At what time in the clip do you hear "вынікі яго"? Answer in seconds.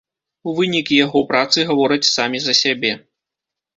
0.59-1.21